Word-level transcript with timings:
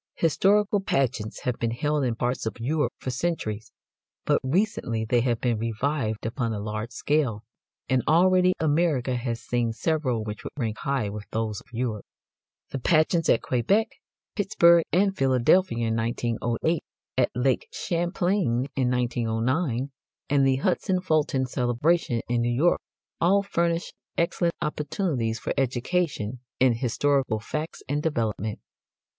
Historical 0.15 0.79
pageants 0.79 1.41
have 1.41 1.59
been 1.59 1.69
held 1.69 2.03
in 2.03 2.15
parts 2.15 2.47
of 2.47 2.59
Europe 2.59 2.91
for 2.97 3.11
centuries, 3.11 3.71
but 4.25 4.41
recently 4.43 5.05
they 5.05 5.21
have 5.21 5.39
been 5.39 5.59
revived 5.59 6.25
upon 6.25 6.51
a 6.51 6.59
large 6.59 6.89
scale, 6.89 7.43
and 7.87 8.01
already 8.07 8.53
America 8.59 9.15
has 9.15 9.43
seen 9.43 9.71
several 9.71 10.23
which 10.23 10.43
would 10.43 10.53
rank 10.57 10.79
high 10.79 11.07
with 11.07 11.27
those 11.29 11.61
of 11.61 11.67
Europe. 11.71 12.03
The 12.71 12.79
pageants 12.79 13.29
at 13.29 13.43
Quebec, 13.43 13.89
Pittsburgh 14.35 14.83
and 14.91 15.15
Philadelphia 15.15 15.89
in 15.89 15.95
1908, 15.97 16.81
at 17.15 17.29
Lake 17.35 17.67
Champlain 17.71 18.69
in 18.75 18.89
1909, 18.89 19.91
and 20.31 20.47
the 20.47 20.55
Hudson 20.55 20.99
Fulton 20.99 21.45
celebration 21.45 22.21
in 22.27 22.41
New 22.41 22.49
York 22.51 22.81
all 23.19 23.43
furnish 23.43 23.93
excellent 24.17 24.55
opportunities 24.63 25.37
for 25.37 25.53
education 25.59 26.39
in 26.59 26.73
historical 26.73 27.39
facts 27.39 27.83
and 27.87 28.01
development. 28.01 28.57